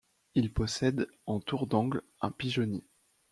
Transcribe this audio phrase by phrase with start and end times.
[0.33, 2.83] Il possède en tour d'angle un pigeonnier.